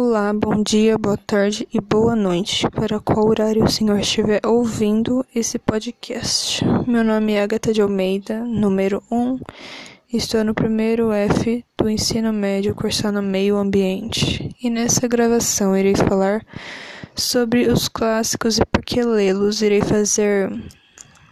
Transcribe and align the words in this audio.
Olá, 0.00 0.32
bom 0.32 0.62
dia, 0.62 0.96
boa 0.96 1.16
tarde 1.16 1.66
e 1.74 1.80
boa 1.80 2.14
noite, 2.14 2.70
para 2.70 3.00
qual 3.00 3.26
horário 3.26 3.64
o 3.64 3.68
senhor 3.68 3.98
estiver 3.98 4.40
ouvindo 4.46 5.26
esse 5.34 5.58
podcast. 5.58 6.64
Meu 6.86 7.02
nome 7.02 7.32
é 7.32 7.42
Agatha 7.42 7.72
de 7.72 7.82
Almeida, 7.82 8.44
número 8.44 9.02
1, 9.10 9.40
estou 10.12 10.44
no 10.44 10.54
primeiro 10.54 11.10
F 11.10 11.64
do 11.76 11.90
ensino 11.90 12.32
médio 12.32 12.76
cursando 12.76 13.20
meio 13.20 13.56
ambiente, 13.56 14.54
e 14.62 14.70
nessa 14.70 15.08
gravação 15.08 15.76
irei 15.76 15.96
falar 15.96 16.46
sobre 17.16 17.66
os 17.66 17.88
clássicos 17.88 18.56
e 18.56 18.64
por 18.64 18.84
que 18.84 19.02
lê-los. 19.02 19.62
Irei 19.62 19.80
fazer 19.80 20.48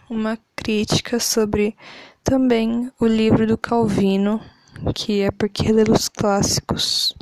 uma 0.09 0.37
crítica 0.57 1.21
sobre 1.21 1.73
também 2.21 2.91
o 2.99 3.05
livro 3.05 3.47
do 3.47 3.57
Calvino, 3.57 4.41
que 4.93 5.21
é 5.21 5.31
Por 5.31 5.47
que 5.47 5.71
ler 5.71 5.89
os 5.89 6.09
clássicos. 6.09 7.15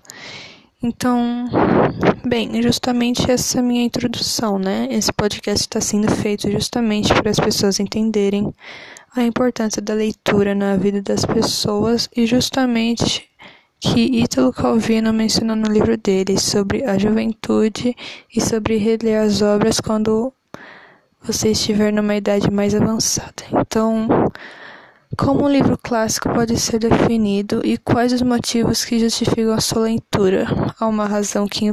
Então, 0.87 1.49
bem, 2.27 2.61
justamente 2.61 3.31
essa 3.31 3.59
minha 3.59 3.83
introdução, 3.83 4.59
né? 4.59 4.87
Esse 4.91 5.11
podcast 5.11 5.63
está 5.63 5.81
sendo 5.81 6.11
feito 6.11 6.51
justamente 6.51 7.11
para 7.11 7.31
as 7.31 7.39
pessoas 7.39 7.79
entenderem 7.79 8.53
a 9.15 9.23
importância 9.23 9.81
da 9.81 9.95
leitura 9.95 10.53
na 10.53 10.75
vida 10.77 11.01
das 11.01 11.25
pessoas 11.25 12.07
e 12.15 12.27
justamente 12.27 13.27
que 13.79 14.21
Ítalo 14.21 14.53
Calvino 14.53 15.11
menciona 15.11 15.55
no 15.55 15.67
livro 15.73 15.97
dele 15.97 16.39
sobre 16.39 16.83
a 16.83 16.99
juventude 16.99 17.95
e 18.35 18.39
sobre 18.39 18.77
reler 18.77 19.23
as 19.23 19.41
obras 19.41 19.79
quando 19.79 20.31
você 21.19 21.49
estiver 21.49 21.91
numa 21.91 22.15
idade 22.15 22.51
mais 22.51 22.75
avançada. 22.75 23.43
Então, 23.51 24.07
como 25.15 25.45
um 25.45 25.49
livro 25.49 25.77
clássico 25.77 26.29
pode 26.29 26.59
ser 26.59 26.79
definido 26.79 27.61
e 27.63 27.77
quais 27.77 28.11
os 28.11 28.21
motivos 28.21 28.83
que 28.83 28.99
justificam 28.99 29.53
a 29.53 29.61
sua 29.61 29.83
leitura? 29.83 30.45
Há 30.79 30.87
uma 30.87 31.05
razão 31.05 31.47
que 31.47 31.71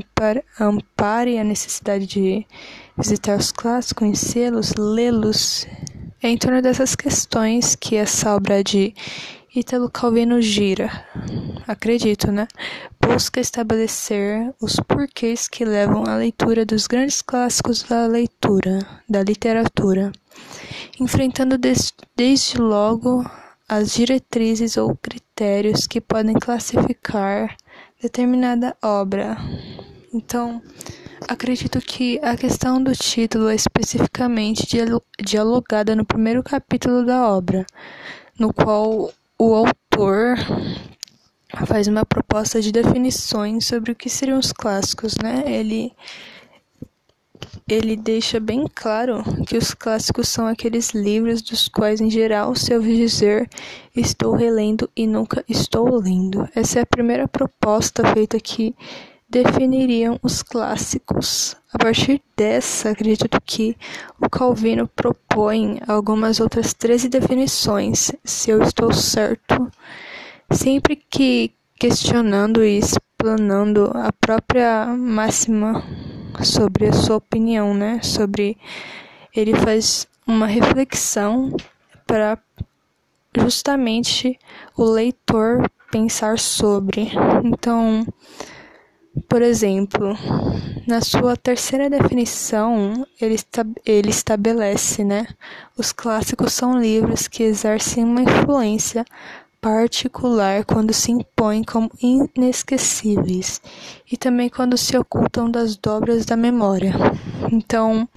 ampare 0.60 1.38
a 1.38 1.44
necessidade 1.44 2.06
de 2.06 2.46
visitar 2.96 3.36
os 3.36 3.50
clássicos, 3.50 3.92
conhecê-los, 3.94 4.74
lê-los? 4.74 5.66
É 6.22 6.28
em 6.28 6.38
torno 6.38 6.62
dessas 6.62 6.94
questões 6.94 7.74
que 7.74 7.96
essa 7.96 8.34
obra 8.34 8.62
de 8.62 8.94
Ítalo 9.54 9.90
Calvino 9.90 10.40
gira, 10.40 10.90
acredito, 11.66 12.30
né? 12.30 12.46
Busca 13.06 13.40
estabelecer 13.40 14.54
os 14.60 14.76
porquês 14.76 15.48
que 15.48 15.64
levam 15.64 16.04
à 16.06 16.16
leitura 16.16 16.64
dos 16.64 16.86
grandes 16.86 17.20
clássicos 17.20 17.82
da 17.82 18.06
leitura, 18.06 18.78
da 19.08 19.22
literatura 19.22 20.12
enfrentando 21.00 21.58
desde 21.58 22.58
logo 22.58 23.24
as 23.68 23.94
diretrizes 23.94 24.76
ou 24.76 24.96
critérios 24.96 25.86
que 25.86 26.00
podem 26.00 26.34
classificar 26.34 27.56
determinada 28.00 28.76
obra. 28.82 29.36
Então, 30.12 30.62
acredito 31.26 31.80
que 31.80 32.20
a 32.22 32.36
questão 32.36 32.82
do 32.82 32.92
título 32.92 33.48
é 33.48 33.54
especificamente 33.54 34.66
dialogada 35.18 35.96
no 35.96 36.04
primeiro 36.04 36.42
capítulo 36.42 37.04
da 37.04 37.28
obra, 37.28 37.64
no 38.38 38.52
qual 38.52 39.10
o 39.38 39.54
autor 39.54 40.36
faz 41.66 41.86
uma 41.86 42.04
proposta 42.04 42.60
de 42.60 42.72
definições 42.72 43.66
sobre 43.66 43.92
o 43.92 43.94
que 43.94 44.08
seriam 44.08 44.38
os 44.38 44.52
clássicos, 44.52 45.16
né? 45.22 45.44
Ele 45.46 45.92
ele 47.68 47.96
deixa 47.96 48.38
bem 48.38 48.66
claro 48.72 49.22
que 49.46 49.56
os 49.56 49.74
clássicos 49.74 50.28
são 50.28 50.46
aqueles 50.46 50.90
livros 50.90 51.42
dos 51.42 51.68
quais, 51.68 52.00
em 52.00 52.10
geral, 52.10 52.54
se 52.54 52.74
ouve 52.74 52.96
dizer 52.96 53.48
estou 53.94 54.34
relendo 54.34 54.88
e 54.96 55.06
nunca 55.06 55.44
estou 55.48 55.96
lendo. 55.98 56.48
Essa 56.54 56.80
é 56.80 56.82
a 56.82 56.86
primeira 56.86 57.28
proposta 57.28 58.04
feita 58.12 58.38
que 58.38 58.74
definiriam 59.28 60.18
os 60.22 60.42
clássicos. 60.42 61.56
A 61.72 61.78
partir 61.78 62.22
dessa, 62.36 62.90
acredito 62.90 63.38
que 63.44 63.76
o 64.20 64.28
Calvino 64.28 64.86
propõe 64.86 65.80
algumas 65.88 66.38
outras 66.38 66.74
13 66.74 67.08
definições, 67.08 68.12
se 68.22 68.50
eu 68.50 68.62
estou 68.62 68.92
certo, 68.92 69.70
sempre 70.54 70.96
que 70.96 71.52
questionando 71.78 72.64
e 72.64 72.78
explanando 72.78 73.90
a 73.94 74.12
própria 74.12 74.86
máxima 74.86 75.82
sobre 76.42 76.86
a 76.86 76.92
sua 76.92 77.16
opinião, 77.16 77.74
né? 77.74 78.00
Sobre 78.02 78.56
ele 79.34 79.54
faz 79.54 80.06
uma 80.26 80.46
reflexão 80.46 81.54
para 82.06 82.38
justamente 83.36 84.38
o 84.76 84.84
leitor 84.84 85.70
pensar 85.90 86.38
sobre. 86.38 87.10
Então, 87.44 88.06
por 89.28 89.42
exemplo, 89.42 90.16
na 90.86 91.00
sua 91.00 91.36
terceira 91.36 91.90
definição, 91.90 93.06
ele, 93.20 93.34
esta 93.34 93.66
ele 93.84 94.10
estabelece, 94.10 95.04
né? 95.04 95.26
Os 95.76 95.92
clássicos 95.92 96.52
são 96.52 96.80
livros 96.80 97.28
que 97.28 97.42
exercem 97.42 98.04
uma 98.04 98.22
influência 98.22 99.04
particular 99.62 100.64
quando 100.64 100.92
se 100.92 101.12
impõem 101.12 101.62
como 101.62 101.88
inesquecíveis 102.02 103.62
e 104.10 104.16
também 104.16 104.48
quando 104.48 104.76
se 104.76 104.98
ocultam 104.98 105.48
das 105.48 105.76
dobras 105.76 106.26
da 106.26 106.36
memória. 106.36 106.92
Então, 107.52 108.08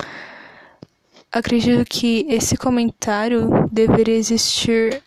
acredito 1.31 1.87
que 1.87 2.25
esse 2.27 2.57
comentário 2.57 3.47
deveria 3.71 4.15
existir 4.15 5.03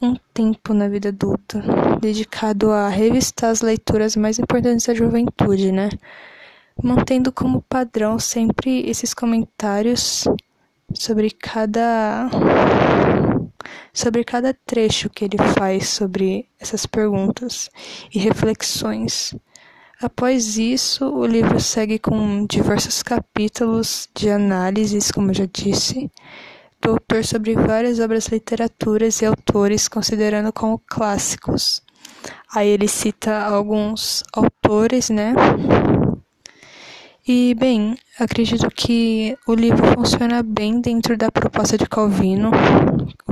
um 0.00 0.16
tempo 0.32 0.72
na 0.72 0.88
vida 0.88 1.10
adulta, 1.10 1.62
dedicado 2.00 2.70
a 2.70 2.88
revistar 2.88 3.50
as 3.50 3.60
leituras 3.60 4.16
mais 4.16 4.38
importantes 4.38 4.86
da 4.86 4.94
juventude, 4.94 5.70
né? 5.70 5.90
Mantendo 6.82 7.30
como 7.30 7.60
padrão 7.68 8.18
sempre 8.18 8.88
esses 8.88 9.12
comentários 9.12 10.24
sobre 10.94 11.30
cada 11.30 12.30
sobre 13.98 14.22
cada 14.22 14.54
trecho 14.54 15.10
que 15.10 15.24
ele 15.24 15.38
faz 15.58 15.88
sobre 15.88 16.48
essas 16.60 16.86
perguntas 16.86 17.68
e 18.14 18.18
reflexões. 18.20 19.34
Após 20.00 20.56
isso, 20.56 21.04
o 21.12 21.26
livro 21.26 21.58
segue 21.58 21.98
com 21.98 22.46
diversos 22.46 23.02
capítulos 23.02 24.08
de 24.14 24.30
análises, 24.30 25.10
como 25.10 25.34
já 25.34 25.46
disse, 25.46 26.08
do 26.80 26.92
autor 26.92 27.24
sobre 27.24 27.56
várias 27.56 27.98
obras 27.98 28.28
literaturas 28.28 29.20
e 29.20 29.26
autores, 29.26 29.88
considerando 29.88 30.52
como 30.52 30.78
clássicos. 30.78 31.82
Aí 32.54 32.68
ele 32.68 32.86
cita 32.86 33.36
alguns 33.40 34.22
autores, 34.32 35.10
né? 35.10 35.34
E, 37.26 37.54
bem, 37.56 37.94
acredito 38.18 38.70
que 38.70 39.36
o 39.46 39.54
livro 39.54 39.84
funciona 39.92 40.42
bem 40.42 40.80
dentro 40.80 41.14
da 41.14 41.30
proposta 41.30 41.76
de 41.76 41.86
Calvino, 41.86 42.50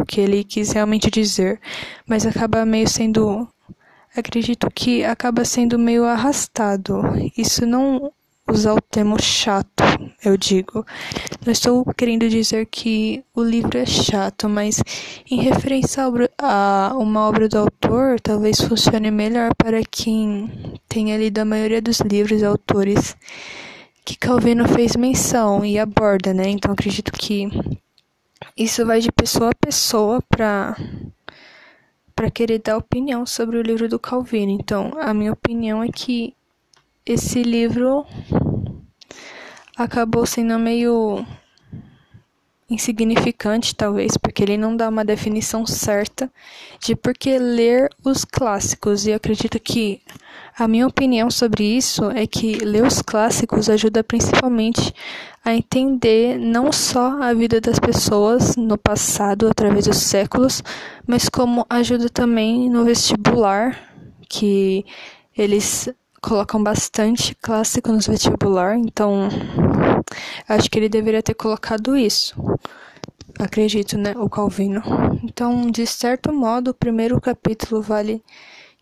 que 0.07 0.21
ele 0.21 0.45
quis 0.45 0.73
realmente 0.73 1.11
dizer, 1.11 1.61
mas 2.07 2.27
acaba 2.27 2.65
meio 2.65 2.89
sendo. 2.89 3.49
Acredito 4.17 4.71
que 4.75 5.05
acaba 5.05 5.45
sendo 5.45 5.79
meio 5.79 6.05
arrastado. 6.05 7.03
Isso 7.37 7.67
não 7.67 8.11
usar 8.49 8.75
o 8.75 8.81
termo 8.81 9.21
chato, 9.21 9.83
eu 10.25 10.37
digo. 10.37 10.87
Não 11.45 11.53
estou 11.53 11.85
querendo 11.95 12.29
dizer 12.29 12.67
que 12.67 13.25
o 13.35 13.43
livro 13.43 13.77
é 13.77 13.85
chato, 13.85 14.49
mas 14.49 14.83
em 15.31 15.43
referência 15.43 16.05
a 16.39 16.95
uma 16.97 17.29
obra 17.29 17.49
do 17.49 17.59
autor, 17.59 18.21
talvez 18.21 18.61
funcione 18.61 19.11
melhor 19.11 19.51
para 19.57 19.83
quem 19.91 20.51
tenha 20.89 21.19
lido 21.19 21.41
a 21.41 21.45
maioria 21.45 21.83
dos 21.83 22.01
livros 22.01 22.41
e 22.41 22.45
autores 22.45 23.17
que 24.05 24.17
Calvino 24.17 24.69
fez 24.69 24.95
menção 24.95 25.65
e 25.65 25.79
aborda, 25.81 26.33
né? 26.33 26.49
Então 26.49 26.73
acredito 26.73 27.11
que 27.11 27.49
isso 28.57 28.87
vai 28.87 29.01
de 29.01 29.13
pessoa 29.13 29.51
a 29.51 29.67
pessoa 29.67 30.23
para 30.23 30.77
para 32.15 32.31
querer 32.31 32.61
dar 32.61 32.79
opinião 32.79 33.27
sobre 33.27 33.59
o 33.59 33.63
livro 33.63 33.91
do 33.91 33.99
Calvino. 33.99 34.51
Então, 34.51 34.93
a 34.99 35.13
minha 35.13 35.33
opinião 35.33 35.83
é 35.83 35.89
que 35.89 36.35
esse 37.05 37.43
livro 37.43 38.07
acabou 39.77 40.25
sendo 40.25 40.59
meio 40.59 41.27
insignificante, 42.69 43.75
talvez, 43.75 44.17
porque 44.17 44.43
ele 44.43 44.57
não 44.57 44.77
dá 44.77 44.89
uma 44.89 45.05
definição 45.05 45.65
certa 45.67 46.31
de 46.81 46.97
por 46.97 47.15
que 47.15 47.39
ler 47.39 47.89
os 48.05 48.25
clássicos. 48.25 49.07
E 49.07 49.13
acredito 49.13 49.59
que 49.61 50.01
a 50.59 50.67
minha 50.67 50.87
opinião 50.87 51.31
sobre 51.31 51.65
isso 51.65 52.11
é 52.11 52.27
que 52.27 52.57
ler 52.57 52.85
os 52.85 53.01
clássicos 53.03 53.69
ajuda 53.69 54.03
principalmente 54.03 54.93
a 55.45 55.55
entender 55.55 56.39
não 56.39 56.73
só 56.73 57.23
a 57.23 57.33
vida 57.33 57.61
das 57.61 57.79
pessoas 57.79 58.57
no 58.57 58.77
passado, 58.77 59.49
através 59.49 59.87
dos 59.87 59.99
séculos, 59.99 60.63
mas 61.07 61.29
como 61.29 61.65
ajuda 61.71 62.09
também 62.09 62.69
no 62.69 62.85
vestibular, 62.85 63.79
que 64.29 64.85
eles 65.37 65.89
colocam 66.21 66.63
bastante 66.63 67.35
clássico 67.35 67.93
no 67.93 68.01
vestibular, 68.01 68.77
então 68.77 69.29
acho 70.49 70.71
que 70.71 70.79
ele 70.79 70.89
deveria 70.89 71.23
ter 71.23 71.35
colocado 71.35 71.97
isso. 71.97 72.35
Acredito, 73.39 73.99
né, 73.99 74.15
o 74.17 74.31
Calvino. 74.31 74.83
Então, 75.23 75.71
de 75.71 75.87
certo 75.87 76.33
modo, 76.33 76.71
o 76.71 76.75
primeiro 76.75 77.21
capítulo 77.21 77.83
vale 77.83 78.23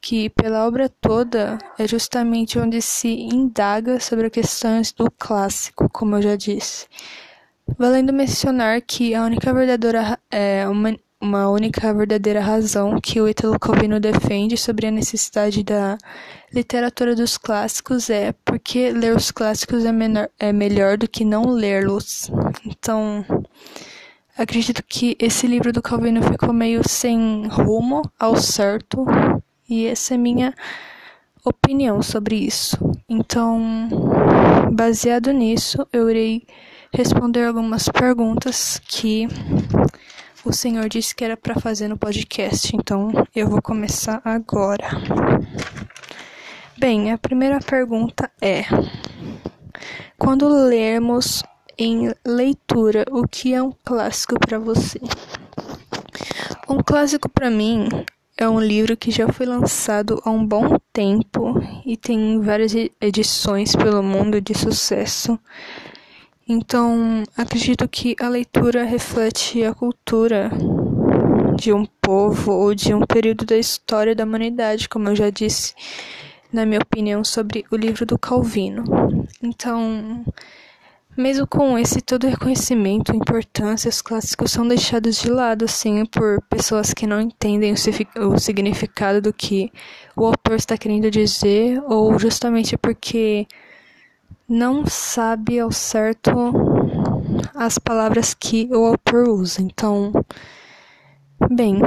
que, 0.01 0.29
pela 0.31 0.67
obra 0.67 0.89
toda, 0.89 1.59
é 1.79 1.89
justamente 1.89 2.59
onde 2.59 2.81
se 2.83 3.09
indaga 3.09 3.99
sobre 3.99 4.31
questões 4.31 4.93
do 4.93 5.11
clássico, 5.11 5.89
como 5.89 6.17
eu 6.17 6.23
já 6.23 6.37
disse. 6.37 6.87
Valendo 7.79 8.13
mencionar 8.13 8.83
que 8.83 9.15
a 9.15 9.25
única 9.25 9.53
verdadeira 9.53 10.19
é 10.31 10.69
uma, 10.69 10.95
uma 11.25 11.49
única 11.49 11.93
verdadeira 11.95 12.41
razão 12.41 13.01
que 13.01 13.19
o 13.19 13.27
Italo 13.27 13.59
Calvino 13.59 13.99
defende 13.99 14.59
sobre 14.59 14.87
a 14.87 14.91
necessidade 14.91 15.65
da 15.65 15.97
literatura 16.53 17.17
dos 17.17 17.39
clássicos 17.39 18.11
é 18.11 18.35
porque 18.45 18.91
ler 18.91 19.17
os 19.17 19.31
clássicos 19.31 19.87
é, 19.87 19.91
menor, 19.91 20.29
é 20.39 20.53
melhor 20.53 20.99
do 20.99 21.09
que 21.09 21.25
não 21.25 21.47
lê-los. 21.47 22.31
Então, 22.67 23.25
acredito 24.37 24.85
que 24.87 25.17
esse 25.19 25.47
livro 25.47 25.73
do 25.73 25.81
Calvino 25.81 26.23
ficou 26.23 26.53
meio 26.53 26.87
sem 26.87 27.47
rumo 27.49 28.03
ao 28.21 28.37
certo, 28.37 29.07
e 29.69 29.87
essa 29.87 30.15
é 30.15 30.19
minha 30.19 30.55
opinião 31.43 32.03
sobre 32.03 32.37
isso. 32.37 32.77
Então, 33.09 33.89
baseado 34.71 35.33
nisso, 35.33 35.87
eu 35.91 36.11
irei 36.11 36.47
responder 36.93 37.47
algumas 37.47 37.89
perguntas 37.89 38.81
que 38.87 39.27
o 40.45 40.53
senhor 40.53 40.89
disse 40.89 41.15
que 41.15 41.25
era 41.25 41.37
para 41.37 41.59
fazer 41.59 41.89
no 41.89 41.97
podcast. 41.97 42.77
Então, 42.77 43.11
eu 43.35 43.49
vou 43.49 43.63
começar 43.63 44.21
agora. 44.25 44.87
Bem, 46.77 47.13
a 47.13 47.19
primeira 47.19 47.61
pergunta 47.61 48.31
é: 48.41 48.65
quando 50.19 50.49
lermos 50.49 51.43
em 51.79 52.13
leitura, 52.27 53.05
o 53.11 53.27
que 53.27 53.55
é 53.55 53.63
um 53.63 53.73
clássico 53.85 54.39
para 54.39 54.59
você? 54.59 55.01
Um 56.69 56.83
clássico 56.83 57.29
para 57.29 57.51
mim 57.51 57.89
é 58.37 58.49
um 58.49 58.61
livro 58.61 58.97
que 58.97 59.11
já 59.11 59.29
foi 59.33 59.47
lançado 59.47 60.21
há 60.25 60.31
um 60.31 60.45
bom 60.45 60.77
tempo 60.93 61.55
e 61.87 61.97
tem 61.97 62.41
várias 62.41 62.75
edições 63.01 63.75
pelo 63.75 64.03
mundo 64.03 64.41
de 64.41 64.55
sucesso. 64.55 65.39
Então, 66.49 67.23
acredito 67.37 67.89
que 67.89 68.15
a 68.21 68.29
leitura 68.29 68.85
reflete 68.85 69.65
a 69.65 69.75
cultura 69.75 70.51
de 71.57 71.73
um 71.73 71.87
povo 71.87 72.53
ou 72.53 72.75
de 72.75 72.93
um 72.93 73.01
período 73.01 73.47
da 73.47 73.57
história 73.57 74.15
da 74.15 74.25
humanidade, 74.25 74.89
como 74.89 75.09
eu 75.09 75.17
já 75.17 75.31
disse 75.31 75.75
na 76.55 76.65
minha 76.65 76.81
opinião, 76.81 77.25
sobre 77.25 77.65
o 77.71 77.77
livro 77.77 78.07
do 78.07 78.17
Calvino. 78.17 78.85
Então, 79.43 80.25
mesmo 81.17 81.47
com 81.47 81.77
esse 81.77 82.01
todo 82.01 82.29
reconhecimento 82.29 83.15
importância, 83.15 83.89
os 83.89 84.01
clássicos 84.01 84.53
são 84.53 84.67
deixados 84.67 85.21
de 85.21 85.29
lado, 85.29 85.65
assim, 85.65 86.07
por 86.07 86.41
pessoas 86.43 86.95
que 86.95 87.09
não 87.09 87.21
entendem 87.21 87.75
o 88.17 88.39
significado 88.39 89.21
do 89.21 89.33
que 89.33 89.73
o 90.15 90.25
autor 90.25 90.55
está 90.55 90.79
querendo 90.79 91.11
dizer, 91.11 91.83
ou 91.87 92.17
justamente 92.19 92.77
porque 92.77 93.47
não 94.49 94.87
sabe 94.87 95.59
ao 95.59 95.73
certo 95.73 96.31
as 97.55 97.79
palavras 97.79 98.35
que 98.35 98.69
o 98.73 98.85
autor 98.85 99.29
usa. 99.29 99.63
Então, 99.63 100.13
bem, 101.51 101.79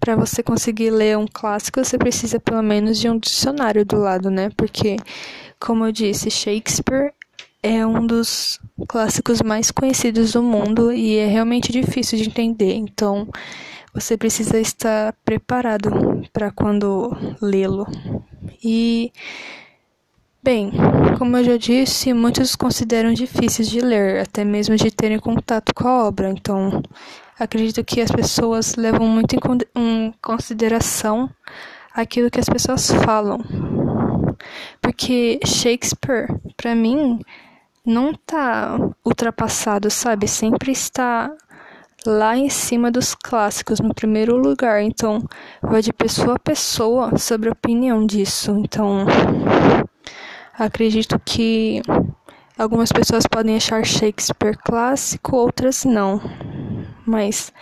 para 0.00 0.16
você 0.16 0.42
conseguir 0.42 0.90
ler 0.90 1.16
um 1.16 1.26
clássico, 1.26 1.82
você 1.84 1.98
precisa 1.98 2.40
pelo 2.40 2.62
menos 2.62 2.98
de 2.98 3.08
um 3.08 3.18
dicionário 3.18 3.84
do 3.84 3.96
lado, 3.96 4.30
né? 4.30 4.50
Porque, 4.56 4.96
como 5.60 5.86
eu 5.86 5.92
disse, 5.92 6.30
Shakespeare 6.30 7.12
é 7.62 7.84
um 7.86 8.06
dos 8.06 8.60
clássicos 8.88 9.42
mais 9.42 9.70
conhecidos 9.70 10.32
do 10.32 10.42
mundo 10.42 10.92
e 10.92 11.16
é 11.16 11.26
realmente 11.26 11.72
difícil 11.72 12.18
de 12.18 12.28
entender. 12.28 12.74
Então, 12.74 13.28
você 13.92 14.16
precisa 14.16 14.60
estar 14.60 15.12
preparado 15.24 15.90
para 16.32 16.50
quando 16.50 17.16
lê-lo. 17.40 17.86
E 18.62 19.12
Bem, 20.48 20.72
como 21.18 21.36
eu 21.36 21.44
já 21.44 21.56
disse, 21.58 22.14
muitos 22.14 22.56
consideram 22.56 23.12
difíceis 23.12 23.68
de 23.68 23.82
ler, 23.82 24.22
até 24.22 24.44
mesmo 24.44 24.76
de 24.76 24.90
terem 24.90 25.18
contato 25.18 25.74
com 25.74 25.86
a 25.86 26.04
obra. 26.04 26.30
Então, 26.30 26.82
acredito 27.38 27.84
que 27.84 28.00
as 28.00 28.10
pessoas 28.10 28.74
levam 28.74 29.06
muito 29.06 29.36
em 29.76 30.14
consideração 30.22 31.28
aquilo 31.92 32.30
que 32.30 32.40
as 32.40 32.48
pessoas 32.48 32.90
falam. 32.90 33.44
Porque 34.80 35.38
Shakespeare, 35.44 36.28
para 36.56 36.74
mim, 36.74 37.20
não 37.84 38.14
tá 38.14 38.78
ultrapassado, 39.04 39.90
sabe? 39.90 40.26
Sempre 40.26 40.72
está 40.72 41.30
lá 42.06 42.38
em 42.38 42.48
cima 42.48 42.90
dos 42.90 43.14
clássicos, 43.14 43.80
no 43.80 43.92
primeiro 43.92 44.34
lugar. 44.34 44.82
Então, 44.82 45.22
vai 45.60 45.82
de 45.82 45.92
pessoa 45.92 46.36
a 46.36 46.38
pessoa 46.38 47.18
sobre 47.18 47.50
a 47.50 47.52
opinião 47.52 48.06
disso. 48.06 48.52
Então, 48.52 49.04
acredito 50.58 51.18
que 51.24 51.80
algumas 52.58 52.90
pessoas 52.90 53.24
podem 53.26 53.56
achar 53.56 53.84
Shakespeare 53.86 54.58
clássico, 54.64 55.36
outras 55.36 55.84
não 55.84 56.20
mas 57.08 57.52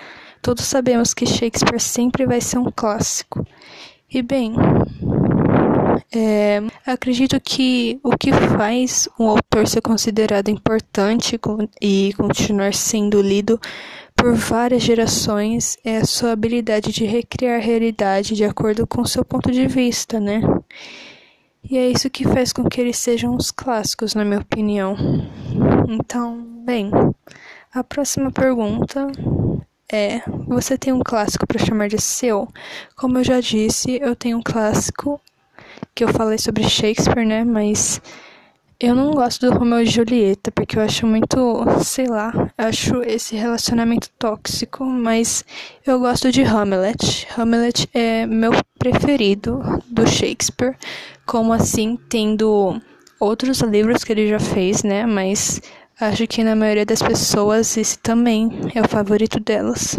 todos 0.43 0.65
sabemos 0.65 1.15
que 1.15 1.25
Shakespeare 1.25 1.81
sempre 1.81 2.27
vai 2.27 2.41
ser 2.41 2.59
um 2.59 2.71
clássico. 2.71 3.47
E 4.13 4.23
bem, 4.23 4.55
é, 6.15 6.63
acredito 6.85 7.41
que 7.41 7.99
o 8.03 8.17
que 8.17 8.33
faz 8.33 9.09
um 9.19 9.29
autor 9.29 9.67
ser 9.67 9.81
considerado 9.81 10.49
importante 10.49 11.39
e 11.81 12.13
continuar 12.15 12.75
sendo 12.75 13.21
lido 13.21 13.61
por 14.15 14.35
várias 14.35 14.83
gerações 14.83 15.77
é 15.85 15.99
a 15.99 16.05
sua 16.05 16.33
habilidade 16.33 16.93
de 16.93 17.05
recriar 17.05 17.57
a 17.57 17.63
realidade 17.63 18.35
de 18.35 18.45
acordo 18.45 18.87
com 18.87 19.05
seu 19.05 19.25
ponto 19.25 19.51
de 19.51 19.67
vista, 19.67 20.19
né? 20.21 20.41
E 21.69 21.77
é 21.77 21.91
isso 21.91 22.09
que 22.09 22.25
faz 22.25 22.53
com 22.53 22.69
que 22.69 22.81
eles 22.81 22.97
sejam 22.97 23.35
os 23.35 23.51
clássicos, 23.51 24.15
na 24.15 24.25
minha 24.25 24.41
opinião. 24.41 24.97
Então, 25.89 26.41
bem, 26.65 26.91
a 27.75 27.83
próxima 27.83 28.31
pergunta 28.31 29.09
é: 29.91 30.21
você 30.47 30.79
tem 30.79 30.93
um 30.93 31.03
clássico 31.03 31.47
para 31.47 31.65
chamar 31.65 31.89
de 31.89 32.01
seu? 32.01 32.49
Como 32.95 33.19
eu 33.19 33.25
já 33.25 33.41
disse, 33.41 33.99
eu 34.01 34.15
tenho 34.15 34.39
um 34.39 34.43
clássico 34.43 35.21
que 35.93 36.05
eu 36.05 36.09
falei 36.09 36.39
sobre 36.39 36.63
Shakespeare, 36.63 37.27
né? 37.27 37.43
Mas 37.45 38.01
eu 38.79 38.95
não 38.95 39.13
gosto 39.13 39.51
do 39.51 39.59
Romeo 39.59 39.81
e 39.81 39.87
Julieta 39.87 40.51
porque 40.53 40.79
eu 40.79 40.83
acho 40.83 41.07
muito, 41.07 41.65
sei 41.83 42.07
lá, 42.07 42.33
acho 42.57 43.03
esse 43.03 43.37
relacionamento 43.37 44.11
tóxico, 44.19 44.85
mas 44.85 45.45
eu 45.87 45.99
gosto 45.99 46.31
de 46.31 46.43
Hamlet. 46.43 47.27
Hamlet 47.37 47.89
é 47.95 48.27
meu 48.27 48.53
preferido 48.79 49.61
do 49.89 50.07
Shakespeare, 50.07 50.77
como 51.25 51.53
assim 51.53 51.99
tendo 52.09 52.81
outros 53.19 53.61
livros 53.61 54.05
que 54.05 54.13
ele 54.13 54.29
já 54.29 54.39
fez, 54.39 54.83
né? 54.83 55.07
Mas 55.07 55.61
Acho 55.99 56.27
que 56.27 56.45
na 56.45 56.55
maioria 56.55 56.85
das 56.85 57.01
pessoas 57.01 57.75
esse 57.75 57.99
também 57.99 58.51
é 58.75 58.83
o 58.83 58.89
favorito 58.89 59.41
delas. 59.41 59.97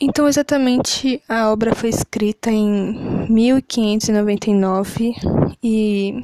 Então, 0.00 0.28
exatamente, 0.28 1.20
a 1.28 1.50
obra 1.50 1.74
foi 1.74 1.88
escrita 1.88 2.48
em 2.48 3.26
1599 3.28 5.12
e 5.60 6.22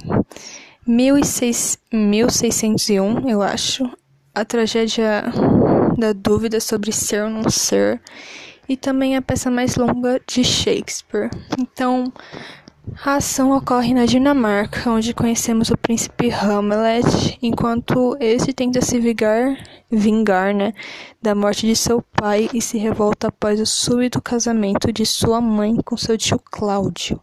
1601, 0.88 3.28
eu 3.28 3.42
acho. 3.42 3.84
A 4.34 4.42
tragédia 4.42 5.22
da 5.98 6.14
dúvida 6.14 6.60
sobre 6.60 6.92
ser 6.92 7.24
ou 7.24 7.30
não 7.30 7.50
ser. 7.50 8.00
E 8.66 8.74
também 8.74 9.14
a 9.14 9.20
peça 9.20 9.50
mais 9.50 9.76
longa 9.76 10.18
de 10.26 10.42
Shakespeare. 10.42 11.28
Então, 11.58 12.10
a 13.04 13.16
ação 13.16 13.54
ocorre 13.54 13.92
na 13.92 14.06
Dinamarca, 14.06 14.90
onde 14.90 15.12
conhecemos 15.12 15.70
o 15.70 15.76
príncipe 15.76 16.30
Hamlet, 16.30 17.38
enquanto 17.42 18.16
este 18.18 18.54
tenta 18.54 18.80
se 18.80 18.98
vingar, 18.98 19.58
vingar 19.90 20.54
né, 20.54 20.72
da 21.20 21.34
morte 21.34 21.66
de 21.66 21.76
seu 21.76 22.00
pai 22.00 22.48
e 22.54 22.62
se 22.62 22.78
revolta 22.78 23.28
após 23.28 23.60
o 23.60 23.66
súbito 23.66 24.22
casamento 24.22 24.90
de 24.90 25.04
sua 25.04 25.38
mãe 25.38 25.76
com 25.84 25.98
seu 25.98 26.16
tio 26.16 26.40
Cláudio, 26.50 27.20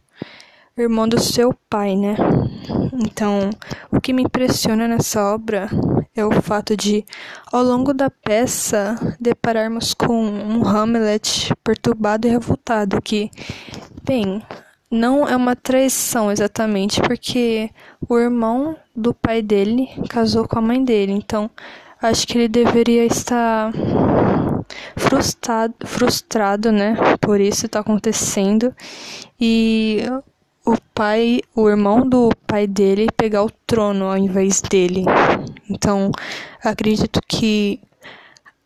irmão 0.78 1.08
do 1.08 1.20
seu 1.20 1.52
pai, 1.68 1.96
né? 1.96 2.16
Então, 2.94 3.50
o 3.92 4.00
que 4.00 4.14
me 4.14 4.24
impressiona 4.24 4.88
nessa 4.88 5.22
obra 5.34 5.70
é 6.16 6.26
o 6.26 6.32
fato 6.42 6.76
de, 6.76 7.06
ao 7.52 7.64
longo 7.64 7.94
da 7.94 8.10
peça, 8.10 8.96
depararmos 9.20 9.94
com 9.94 10.24
um 10.24 10.68
Hamlet 10.68 11.54
perturbado 11.64 12.28
e 12.28 12.32
revoltado 12.32 13.02
que, 13.02 13.30
bem, 14.04 14.42
não 14.90 15.28
é 15.28 15.36
uma 15.36 15.56
traição 15.56 16.32
exatamente, 16.32 17.02
porque 17.02 17.70
o 18.08 18.18
irmão 18.18 18.78
do 18.96 19.14
pai 19.14 19.42
dele 19.42 19.90
casou 20.10 20.48
com 20.48 20.60
a 20.60 20.62
mãe 20.62 20.84
dele. 20.84 21.12
Então, 21.12 21.50
acho 22.02 22.26
que 22.28 22.38
ele 22.38 22.48
deveria 22.48 23.06
estar 23.06 23.72
frustrado, 24.96 25.76
frustrado, 25.86 26.72
né? 26.72 26.96
Por 27.20 27.42
isso 27.42 27.66
está 27.66 27.80
acontecendo. 27.80 28.74
E 29.40 30.04
o 30.66 30.76
pai, 30.94 31.42
o 31.56 31.70
irmão 31.70 32.08
do 32.08 32.30
pai 32.48 32.66
dele 32.66 33.08
pegar 33.16 33.44
o 33.44 33.52
trono 33.68 34.06
ao 34.06 34.18
invés 34.18 34.62
dele. 34.62 35.06
Então, 35.70 36.12
acredito 36.64 37.20
que 37.28 37.80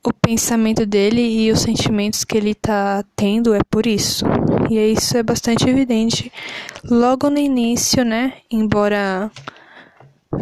o 0.04 0.14
pensamento 0.14 0.86
dele 0.86 1.22
e 1.22 1.52
os 1.52 1.60
sentimentos 1.60 2.24
que 2.24 2.38
ele 2.38 2.52
está 2.52 3.04
tendo 3.16 3.54
é 3.54 3.60
por 3.70 3.86
isso. 3.86 4.26
E 4.70 4.78
isso 4.78 5.18
é 5.18 5.24
bastante 5.24 5.68
evidente 5.68 6.32
logo 6.84 7.30
no 7.30 7.38
início, 7.38 8.06
né? 8.06 8.34
Embora 8.50 9.30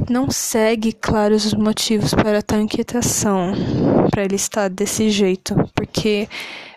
não 0.10 0.30
segue 0.30 0.92
claros 0.92 1.46
os 1.46 1.54
motivos 1.54 2.14
para 2.14 2.42
tal 2.42 2.60
inquietação, 2.60 3.54
para 4.12 4.24
ele 4.24 4.36
estar 4.36 4.70
desse 4.70 5.10
jeito, 5.10 5.56
porque, 5.74 6.28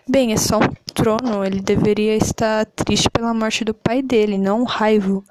bem, 0.07 0.31
é 0.31 0.37
só 0.37 0.57
um 0.57 0.73
trono, 0.93 1.43
ele 1.43 1.61
deveria 1.61 2.15
estar 2.15 2.65
triste 2.65 3.09
pela 3.09 3.33
morte 3.33 3.65
do 3.65 3.73
pai 3.73 4.01
dele, 4.01 4.37
não 4.37 4.63
raivo, 4.63 5.23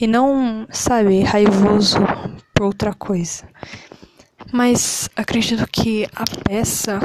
e 0.00 0.06
não, 0.06 0.66
sabe, 0.70 1.22
raivoso 1.22 1.98
por 2.54 2.66
outra 2.66 2.94
coisa. 2.94 3.44
Mas 4.52 5.10
acredito 5.16 5.66
que 5.70 6.06
a 6.14 6.24
peça 6.44 7.00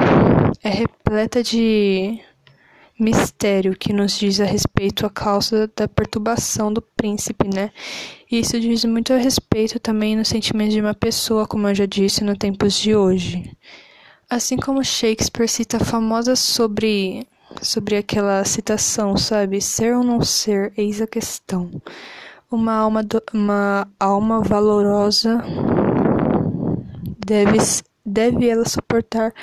é 0.64 0.70
repleta 0.70 1.44
de 1.44 2.22
mistério 3.02 3.76
que 3.76 3.92
nos 3.92 4.18
diz 4.18 4.40
a 4.40 4.46
respeito 4.46 5.06
à 5.06 5.10
causa 5.10 5.70
da 5.76 5.88
perturbação 5.88 6.72
do 6.72 6.82
príncipe, 6.82 7.48
né? 7.52 7.72
Isso 8.32 8.60
diz 8.60 8.86
muito 8.86 9.12
a 9.12 9.18
respeito 9.18 9.80
também 9.80 10.16
no 10.16 10.24
sentimento 10.24 10.72
de 10.72 10.80
uma 10.80 10.94
pessoa, 10.94 11.48
como 11.48 11.68
eu 11.68 11.74
já 11.74 11.86
disse, 11.86 12.24
no 12.24 12.38
tempos 12.38 12.76
de 12.76 12.96
hoje. 12.96 13.58
Assim 14.30 14.56
como 14.56 14.84
Shakespeare 14.84 15.50
cita 15.50 15.78
a 15.78 15.84
famosa 15.84 16.36
sobre 16.36 17.28
sobre 17.62 17.98
aquela 17.98 18.46
citação, 18.46 19.18
sabe? 19.18 19.60
Ser 19.60 19.96
ou 19.96 20.04
não 20.04 20.22
ser, 20.22 20.72
eis 20.78 21.02
a 21.02 21.08
questão. 21.08 21.70
Uma 22.50 22.74
alma, 22.74 23.04
do, 23.04 23.22
uma 23.34 23.88
alma 24.00 24.42
valorosa 24.42 25.44
deve, 27.26 27.58
deve 28.06 28.48
ela 28.48 28.68
suportar 28.68 29.34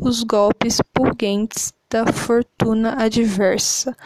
os 0.00 0.22
golpes 0.22 0.78
purguentes 0.94 1.72
da 1.90 2.12
fortuna 2.12 3.02
adversa, 3.02 3.96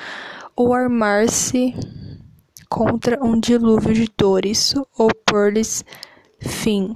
ou 0.55 0.73
armar-se 0.73 1.75
contra 2.69 3.23
um 3.23 3.39
dilúvio 3.39 3.93
de 3.93 4.11
dores, 4.17 4.75
ou 4.97 5.11
pôr-lhes 5.27 5.85
fim, 6.41 6.95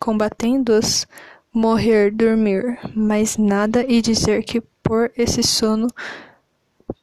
combatendo-as, 0.00 1.06
morrer, 1.52 2.10
dormir, 2.10 2.78
mas 2.94 3.36
nada 3.36 3.84
e 3.88 4.02
dizer 4.02 4.42
que 4.42 4.60
por 4.82 5.10
esse 5.16 5.42
sono 5.42 5.88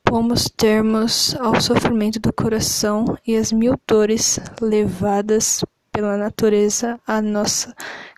pomos 0.03 0.49
termos 0.49 1.35
ao 1.39 1.59
sofrimento 1.59 2.19
do 2.19 2.31
coração 2.31 3.17
e 3.25 3.35
as 3.35 3.51
mil 3.51 3.79
dores 3.87 4.39
levadas 4.61 5.63
pela 5.91 6.17
natureza 6.17 6.99
à 7.07 7.21
nossa 7.21 7.75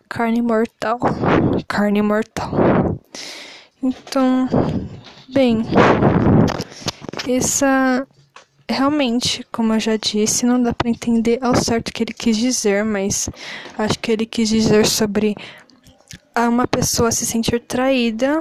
carne 0.08 0.42
mortal. 0.42 0.98
Carne 1.66 2.02
mortal. 2.02 2.50
Então, 3.86 4.48
bem, 5.32 5.62
essa 7.28 8.04
realmente, 8.68 9.46
como 9.52 9.74
eu 9.74 9.78
já 9.78 9.96
disse, 9.96 10.44
não 10.44 10.60
dá 10.60 10.74
para 10.74 10.90
entender 10.90 11.38
ao 11.40 11.54
certo 11.54 11.90
o 11.90 11.92
que 11.92 12.02
ele 12.02 12.12
quis 12.12 12.36
dizer, 12.36 12.84
mas 12.84 13.30
acho 13.78 13.96
que 14.00 14.10
ele 14.10 14.26
quis 14.26 14.48
dizer 14.48 14.84
sobre 14.86 15.36
uma 16.36 16.66
pessoa 16.66 17.12
se 17.12 17.24
sentir 17.24 17.60
traída 17.60 18.40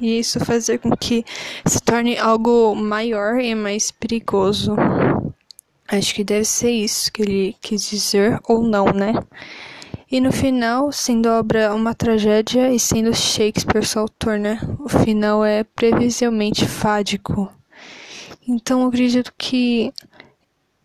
e 0.00 0.20
isso 0.20 0.38
fazer 0.38 0.78
com 0.78 0.96
que 0.96 1.24
se 1.66 1.80
torne 1.82 2.16
algo 2.16 2.76
maior 2.76 3.40
e 3.40 3.56
mais 3.56 3.90
perigoso. 3.90 4.76
Acho 5.88 6.14
que 6.14 6.22
deve 6.22 6.44
ser 6.44 6.70
isso 6.70 7.10
que 7.10 7.22
ele 7.22 7.56
quis 7.60 7.90
dizer, 7.90 8.38
ou 8.46 8.62
não, 8.62 8.84
né? 8.86 9.14
E 10.10 10.20
no 10.20 10.32
final, 10.32 10.90
sendo 10.90 11.28
a 11.28 11.38
obra 11.38 11.74
uma 11.74 11.94
tragédia 11.94 12.72
e 12.72 12.80
sendo 12.80 13.14
Shakespeare 13.14 13.84
seu 13.84 14.02
autor, 14.02 14.38
né? 14.38 14.58
O 14.78 14.88
final 14.88 15.44
é 15.44 15.62
previsivelmente 15.62 16.66
fádico. 16.66 17.52
Então 18.46 18.80
eu 18.80 18.88
acredito 18.88 19.34
que 19.36 19.92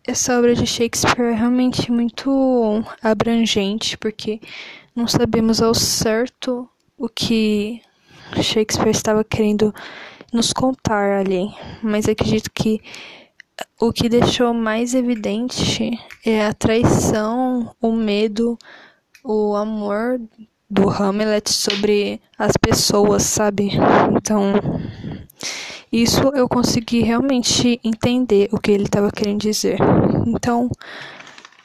essa 0.06 0.38
obra 0.38 0.54
de 0.54 0.66
Shakespeare 0.66 1.32
é 1.32 1.34
realmente 1.34 1.90
muito 1.90 2.84
abrangente, 3.02 3.96
porque 3.96 4.38
não 4.94 5.06
sabemos 5.06 5.62
ao 5.62 5.72
certo 5.74 6.68
o 6.98 7.08
que 7.08 7.80
Shakespeare 8.42 8.90
estava 8.90 9.24
querendo 9.24 9.74
nos 10.30 10.52
contar 10.52 11.20
ali, 11.20 11.48
mas 11.82 12.06
acredito 12.06 12.50
que 12.52 12.82
o 13.80 13.92
que 13.92 14.08
deixou 14.08 14.52
mais 14.52 14.94
evidente 14.94 15.98
é 16.26 16.44
a 16.44 16.52
traição, 16.52 17.74
o 17.80 17.92
medo, 17.92 18.58
o 19.24 19.56
amor 19.56 20.20
do 20.68 20.90
Hamlet 20.90 21.50
sobre 21.50 22.20
as 22.38 22.52
pessoas, 22.58 23.22
sabe? 23.22 23.70
Então, 24.14 24.52
isso 25.90 26.28
eu 26.34 26.48
consegui 26.48 27.00
realmente 27.00 27.80
entender 27.82 28.48
o 28.52 28.58
que 28.58 28.70
ele 28.70 28.84
estava 28.84 29.10
querendo 29.10 29.40
dizer. 29.40 29.78
Então, 30.26 30.70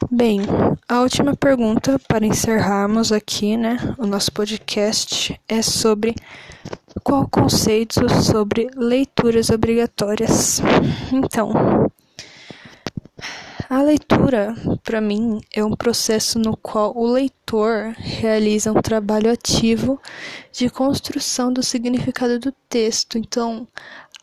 bem, 0.10 0.42
a 0.88 1.02
última 1.02 1.36
pergunta 1.36 2.00
para 2.08 2.26
encerrarmos 2.26 3.12
aqui, 3.12 3.58
né, 3.58 3.78
o 3.98 4.06
nosso 4.06 4.32
podcast 4.32 5.40
é 5.50 5.62
sobre 5.62 6.16
qual 7.04 7.28
conceito 7.28 8.08
sobre 8.24 8.70
leituras 8.76 9.50
obrigatórias. 9.50 10.62
Então, 11.12 11.52
a 13.70 13.84
leitura, 13.84 14.56
para 14.84 15.00
mim, 15.00 15.40
é 15.54 15.64
um 15.64 15.76
processo 15.76 16.40
no 16.40 16.58
qual 16.58 16.98
o 16.98 17.06
leitor 17.06 17.94
realiza 17.98 18.72
um 18.72 18.82
trabalho 18.82 19.32
ativo 19.32 20.02
de 20.52 20.72
construção 20.72 21.54
do 21.54 21.62
significado 21.62 22.40
do 22.40 22.52
texto. 22.68 23.20
Então, 23.20 23.68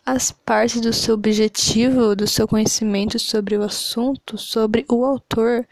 as 0.04 0.32
partes 0.32 0.80
do 0.80 0.92
seu 0.92 1.14
objetivo, 1.14 2.16
do 2.16 2.26
seu 2.26 2.48
conhecimento 2.48 3.20
sobre 3.20 3.56
o 3.56 3.62
assunto, 3.62 4.36
sobre 4.36 4.84
o 4.90 5.04
autor, 5.04 5.64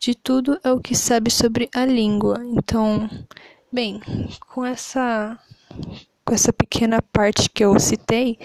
de 0.00 0.12
tudo 0.12 0.58
é 0.64 0.72
o 0.72 0.80
que 0.80 0.96
sabe 0.96 1.30
sobre 1.30 1.70
a 1.72 1.84
língua. 1.84 2.42
Então, 2.44 3.08
bem, 3.72 4.00
com 4.48 4.64
essa 4.64 5.38
com 6.24 6.34
essa 6.34 6.52
pequena 6.52 7.00
parte 7.00 7.48
que 7.48 7.64
eu 7.64 7.78
citei, 7.78 8.38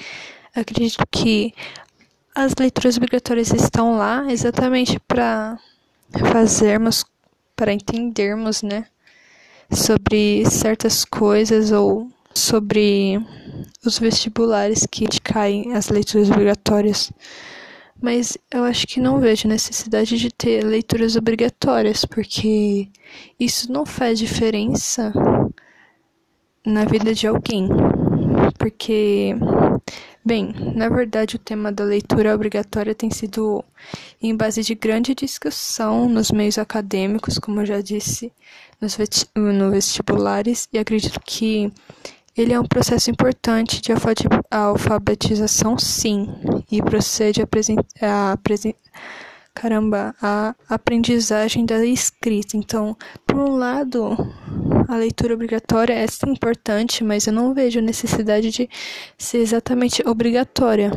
acredito 0.56 1.04
que 1.12 1.54
as 2.36 2.54
leituras 2.60 2.98
obrigatórias 2.98 3.52
estão 3.54 3.96
lá 3.96 4.26
exatamente 4.30 5.00
para 5.00 5.58
fazermos, 6.32 7.06
para 7.56 7.72
entendermos, 7.72 8.62
né, 8.62 8.86
sobre 9.72 10.46
certas 10.46 11.06
coisas 11.06 11.72
ou 11.72 12.12
sobre 12.34 13.18
os 13.86 13.98
vestibulares 13.98 14.86
que 14.86 15.08
caem 15.22 15.74
as 15.74 15.88
leituras 15.88 16.30
obrigatórias. 16.30 17.12
Mas 18.02 18.38
eu 18.52 18.66
acho 18.66 18.86
que 18.86 19.00
não 19.00 19.22
vejo 19.22 19.48
necessidade 19.48 20.18
de 20.18 20.30
ter 20.30 20.62
leituras 20.62 21.16
obrigatórias, 21.16 22.04
porque 22.04 22.90
isso 23.40 23.72
não 23.72 23.86
faz 23.86 24.20
diferença 24.20 25.14
na 26.66 26.84
vida 26.84 27.14
de 27.16 27.26
alguém. 27.26 27.70
Porque 28.60 29.34
Bem, 30.28 30.56
na 30.76 30.90
verdade, 30.90 31.36
o 31.36 31.40
tema 31.40 31.72
da 31.72 31.84
leitura 31.84 32.34
obrigatória 32.34 32.96
tem 32.96 33.12
sido 33.12 33.64
em 34.20 34.36
base 34.36 34.64
de 34.64 34.74
grande 34.74 35.14
discussão 35.14 36.10
nos 36.10 36.32
meios 36.32 36.58
acadêmicos, 36.58 37.38
como 37.38 37.62
eu 37.62 37.66
já 37.68 37.80
disse, 37.80 38.34
nos 38.82 38.98
no 39.36 39.70
vestibulares, 39.70 40.68
e 40.74 40.80
acredito 40.80 41.20
que 41.24 41.72
ele 42.36 42.54
é 42.54 42.60
um 42.60 42.66
processo 42.66 43.12
importante 43.12 43.80
de 43.80 43.92
alfabetização, 44.50 45.78
sim, 45.78 46.28
e 46.72 46.82
procede 46.82 47.44
a, 48.02 48.32
a 48.32 48.38
caramba, 49.54 50.16
a 50.20 50.56
aprendizagem 50.68 51.68
da 51.68 51.86
escrita. 51.86 52.58
Então, 52.58 52.98
por 53.28 53.38
um 53.38 53.56
lado, 53.56 54.18
a 54.88 54.96
leitura 54.96 55.34
obrigatória 55.34 55.94
é 55.94 56.06
importante, 56.28 57.04
mas 57.04 57.28
eu 57.28 57.34
não 57.34 57.54
vejo 57.54 57.80
necessidade 57.82 58.52
de 58.52 58.70
ser 59.18 59.40
exatamente 59.40 60.08
obrigatória. 60.08 60.92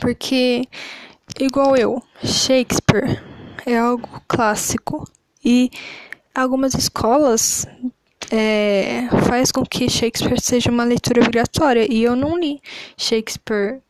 Porque, 0.00 0.66
igual 1.40 1.76
eu, 1.76 2.02
Shakespeare 2.22 3.22
é 3.64 3.76
algo 3.76 4.08
clássico 4.28 5.08
e 5.44 5.70
algumas 6.34 6.74
escolas 6.74 7.66
é, 8.30 9.08
faz 9.28 9.50
com 9.50 9.64
que 9.64 9.88
Shakespeare 9.88 10.40
seja 10.40 10.70
uma 10.70 10.84
leitura 10.84 11.22
obrigatória 11.22 11.86
e 11.90 12.02
eu 12.02 12.16
não 12.16 12.38
li 12.38 12.60
Shakespeare 12.96 13.80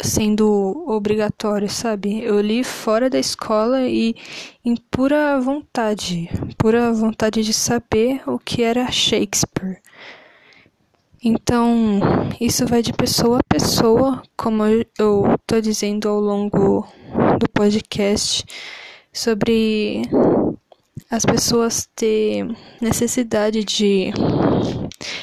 sendo 0.00 0.84
obrigatório, 0.86 1.68
sabe? 1.68 2.22
Eu 2.22 2.40
li 2.40 2.62
fora 2.62 3.10
da 3.10 3.18
escola 3.18 3.82
e 3.82 4.14
em 4.64 4.76
pura 4.76 5.40
vontade, 5.40 6.28
pura 6.56 6.92
vontade 6.92 7.42
de 7.42 7.52
saber 7.52 8.22
o 8.26 8.38
que 8.38 8.62
era 8.62 8.90
Shakespeare. 8.90 9.80
Então, 11.22 12.00
isso 12.40 12.64
vai 12.64 12.80
de 12.80 12.92
pessoa 12.92 13.38
a 13.38 13.54
pessoa, 13.54 14.22
como 14.36 14.62
eu 14.64 15.34
estou 15.34 15.60
dizendo 15.60 16.08
ao 16.08 16.20
longo 16.20 16.86
do 17.40 17.48
podcast, 17.52 18.44
sobre 19.12 20.02
as 21.10 21.24
pessoas 21.24 21.88
ter 21.96 22.46
necessidade 22.80 23.64
de 23.64 24.12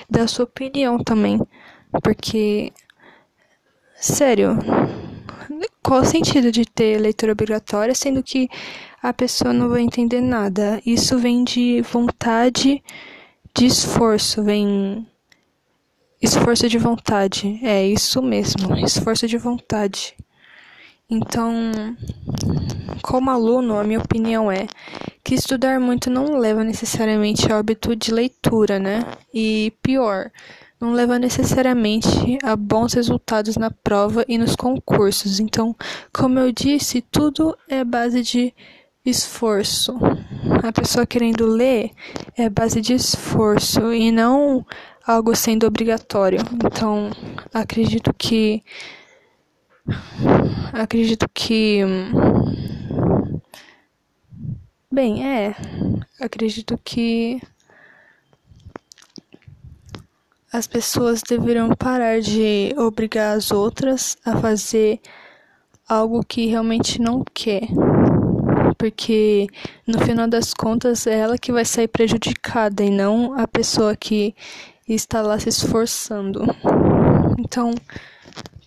dar 0.09 0.27
sua 0.27 0.43
opinião 0.43 0.97
também, 0.97 1.39
porque 2.03 2.73
sério, 3.99 4.57
qual 5.83 6.01
o 6.01 6.05
sentido 6.05 6.51
de 6.51 6.65
ter 6.65 6.99
leitura 6.99 7.31
obrigatória, 7.31 7.93
sendo 7.93 8.23
que 8.23 8.49
a 9.01 9.13
pessoa 9.13 9.53
não 9.53 9.69
vai 9.69 9.81
entender 9.81 10.21
nada? 10.21 10.81
Isso 10.85 11.17
vem 11.17 11.43
de 11.43 11.81
vontade, 11.81 12.83
de 13.55 13.65
esforço, 13.65 14.43
vem. 14.43 15.05
Esforço 16.21 16.67
de 16.67 16.77
vontade. 16.79 17.59
É 17.61 17.85
isso 17.85 18.21
mesmo, 18.21 18.75
esforço 18.77 19.27
de 19.27 19.37
vontade. 19.37 20.15
Então, 21.07 21.71
como 23.03 23.29
aluno, 23.29 23.77
a 23.77 23.83
minha 23.83 23.99
opinião 23.99 24.51
é 24.51 24.65
que 25.23 25.35
estudar 25.35 25.79
muito 25.79 26.09
não 26.09 26.37
leva 26.37 26.63
necessariamente 26.63 27.51
ao 27.51 27.59
hábito 27.59 27.95
de 27.95 28.11
leitura, 28.11 28.79
né? 28.79 29.05
E 29.31 29.71
pior, 29.83 30.31
não 30.85 30.93
leva 30.93 31.17
necessariamente 31.17 32.37
a 32.43 32.55
bons 32.55 32.93
resultados 32.93 33.57
na 33.57 33.71
prova 33.71 34.23
e 34.27 34.37
nos 34.37 34.55
concursos. 34.55 35.39
Então, 35.39 35.75
como 36.13 36.37
eu 36.37 36.51
disse, 36.51 37.01
tudo 37.01 37.57
é 37.67 37.83
base 37.83 38.21
de 38.21 38.53
esforço. 39.03 39.97
A 40.63 40.71
pessoa 40.71 41.05
querendo 41.05 41.47
ler 41.47 41.89
é 42.37 42.47
base 42.49 42.81
de 42.81 42.93
esforço 42.93 43.91
e 43.91 44.11
não 44.11 44.63
algo 45.07 45.35
sendo 45.35 45.65
obrigatório. 45.65 46.39
Então, 46.53 47.09
acredito 47.51 48.13
que 48.15 48.63
acredito 50.71 51.27
que 51.33 51.81
bem, 54.91 55.25
é, 55.25 55.55
acredito 56.19 56.79
que 56.83 57.41
as 60.55 60.67
pessoas 60.67 61.21
deveriam 61.21 61.69
parar 61.75 62.21
de 62.21 62.73
obrigar 62.77 63.35
as 63.35 63.51
outras 63.51 64.15
a 64.23 64.37
fazer 64.37 65.01
algo 65.87 66.23
que 66.25 66.45
realmente 66.45 67.01
não 67.01 67.25
quer. 67.33 67.67
Porque 68.77 69.47
no 69.85 69.99
final 69.99 70.29
das 70.29 70.53
contas 70.53 71.05
é 71.07 71.19
ela 71.19 71.37
que 71.37 71.51
vai 71.51 71.65
sair 71.65 71.89
prejudicada 71.89 72.83
e 72.83 72.89
não 72.89 73.37
a 73.37 73.45
pessoa 73.45 73.97
que 73.97 74.33
está 74.87 75.21
lá 75.21 75.37
se 75.37 75.49
esforçando. 75.49 76.45
Então, 77.37 77.73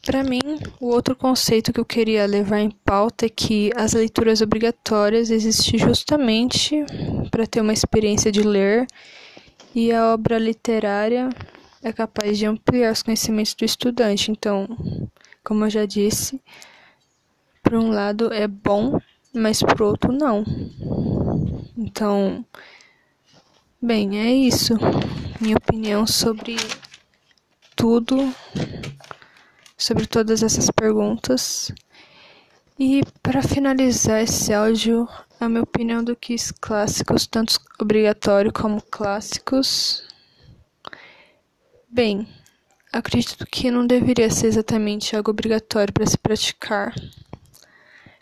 para 0.04 0.23
mim, 0.23 0.40
o 0.78 0.88
outro 0.88 1.16
conceito 1.16 1.73
que 1.73 1.80
eu 1.80 1.87
queria 1.87 2.26
levar 2.26 2.59
em 2.59 2.71
pauta 2.71 3.25
é 3.25 3.30
que 3.30 3.71
as 3.75 3.95
leituras 3.95 4.42
obrigatórias 4.42 5.30
existem 5.30 5.78
justamente 5.80 6.85
para 7.30 7.47
ter 7.47 7.62
uma 7.62 7.73
experiência 7.73 8.30
de 8.30 8.42
ler 8.42 8.87
e 9.75 9.90
a 9.90 10.12
obra 10.12 10.38
literária 10.38 11.30
é 11.82 11.92
capaz 11.92 12.38
de 12.38 12.47
ampliar 12.47 12.92
os 12.92 13.02
conhecimentos 13.02 13.54
do 13.54 13.64
estudante. 13.64 14.30
Então, 14.30 14.68
como 15.44 15.64
eu 15.64 15.70
já 15.70 15.87
disse, 15.87 16.40
por 17.62 17.75
um 17.75 17.90
lado 17.90 18.32
é 18.32 18.47
bom, 18.47 19.00
mas 19.32 19.62
por 19.62 19.82
outro 19.82 20.12
não. 20.12 20.44
Então, 21.76 22.44
bem, 23.80 24.18
é 24.18 24.32
isso. 24.32 24.75
Minha 25.40 25.56
opinião 25.56 26.06
sobre 26.06 26.56
tudo, 27.76 28.35
sobre 29.76 30.06
todas 30.06 30.42
essas 30.42 30.70
perguntas. 30.70 31.70
E 32.78 33.02
para 33.23 33.42
finalizar 33.42 34.23
esse 34.23 34.52
áudio, 34.52 35.08
a 35.40 35.49
minha 35.49 35.62
opinião 35.62 36.02
do 36.02 36.16
que 36.16 36.35
os 36.35 36.50
clássicos, 36.50 37.26
tanto 37.26 37.61
obrigatório 37.80 38.52
como 38.52 38.82
clássicos, 38.82 40.07
Bem, 41.90 42.28
acredito 42.92 43.47
que 43.47 43.71
não 43.71 43.87
deveria 43.87 44.30
ser 44.30 44.47
exatamente 44.49 45.16
algo 45.16 45.30
obrigatório 45.30 45.92
para 45.92 46.04
se 46.04 46.18
praticar. 46.18 46.95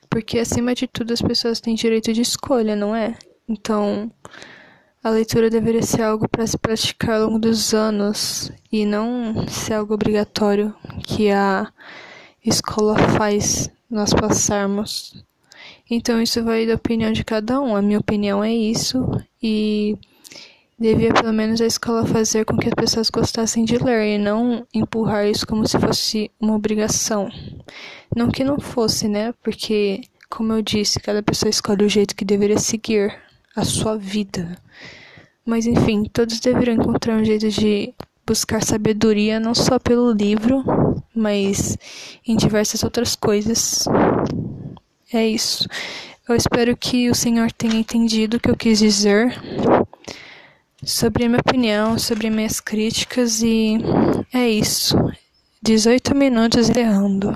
Porque, 0.08 0.38
acima 0.38 0.72
de 0.72 0.86
tudo, 0.86 1.12
as 1.12 1.20
pessoas 1.20 1.60
têm 1.60 1.74
direito 1.74 2.12
de 2.12 2.20
escolha, 2.20 2.76
não 2.76 2.94
é? 2.94 3.18
Então, 3.48 4.08
a 5.02 5.10
leitura 5.10 5.50
deveria 5.50 5.82
ser 5.82 6.02
algo 6.02 6.28
para 6.28 6.46
se 6.46 6.56
praticar 6.56 7.16
ao 7.16 7.26
longo 7.26 7.40
dos 7.40 7.74
anos 7.74 8.52
e 8.70 8.86
não 8.86 9.48
ser 9.48 9.74
algo 9.74 9.94
obrigatório 9.94 10.72
que 11.04 11.32
a 11.32 11.70
escola 12.44 12.96
faz 13.18 13.68
nós 13.90 14.14
passarmos. 14.14 15.24
Então, 15.90 16.22
isso 16.22 16.42
vai 16.44 16.66
da 16.66 16.74
opinião 16.74 17.10
de 17.12 17.24
cada 17.24 17.60
um. 17.60 17.74
A 17.74 17.82
minha 17.82 17.98
opinião 17.98 18.44
é 18.44 18.54
isso 18.54 19.04
e 19.42 19.98
Devia 20.78 21.10
pelo 21.10 21.32
menos 21.32 21.58
a 21.62 21.66
escola 21.66 22.04
fazer 22.04 22.44
com 22.44 22.58
que 22.58 22.68
as 22.68 22.74
pessoas 22.74 23.08
gostassem 23.08 23.64
de 23.64 23.78
ler 23.78 24.14
e 24.14 24.18
não 24.18 24.66
empurrar 24.74 25.26
isso 25.26 25.46
como 25.46 25.66
se 25.66 25.78
fosse 25.78 26.30
uma 26.38 26.54
obrigação. 26.54 27.30
Não 28.14 28.30
que 28.30 28.44
não 28.44 28.60
fosse, 28.60 29.08
né? 29.08 29.32
Porque, 29.42 30.02
como 30.28 30.52
eu 30.52 30.60
disse, 30.60 31.00
cada 31.00 31.22
pessoa 31.22 31.48
escolhe 31.48 31.82
o 31.82 31.88
jeito 31.88 32.14
que 32.14 32.26
deveria 32.26 32.58
seguir 32.58 33.18
a 33.56 33.64
sua 33.64 33.96
vida. 33.96 34.58
Mas 35.46 35.66
enfim, 35.66 36.04
todos 36.12 36.40
deveriam 36.40 36.76
encontrar 36.76 37.16
um 37.16 37.24
jeito 37.24 37.48
de 37.48 37.94
buscar 38.26 38.62
sabedoria 38.62 39.40
não 39.40 39.54
só 39.54 39.78
pelo 39.78 40.12
livro, 40.12 40.62
mas 41.14 41.78
em 42.26 42.36
diversas 42.36 42.82
outras 42.84 43.16
coisas. 43.16 43.86
É 45.10 45.26
isso. 45.26 45.66
Eu 46.28 46.36
espero 46.36 46.76
que 46.76 47.08
o 47.08 47.14
Senhor 47.14 47.50
tenha 47.50 47.76
entendido 47.76 48.36
o 48.36 48.40
que 48.40 48.50
eu 48.50 48.56
quis 48.56 48.78
dizer 48.78 49.40
sobre 50.84 51.24
a 51.24 51.28
minha 51.28 51.40
opinião, 51.40 51.98
sobre 51.98 52.30
minhas 52.30 52.60
críticas 52.60 53.42
e 53.42 53.78
é 54.32 54.48
isso. 54.48 54.96
18 55.62 56.14
minutos 56.14 56.68
errando. 56.70 57.32